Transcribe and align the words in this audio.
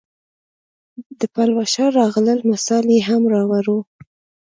د 1.19 1.21
پلوشه 1.33 1.85
راغلل 1.99 2.39
مثال 2.51 2.85
یې 2.93 2.99
هم 3.09 3.21
راووړ. 3.33 3.67